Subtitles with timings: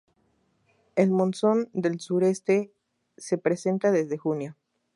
[0.95, 2.73] El monzón del sureste
[3.17, 4.57] se presenta desde junio.